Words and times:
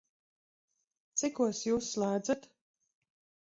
Cikos 1.23 1.61
Jūs 1.67 1.91
slēdzat? 1.97 2.49